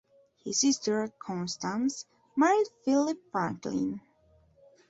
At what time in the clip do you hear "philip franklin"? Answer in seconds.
2.85-4.01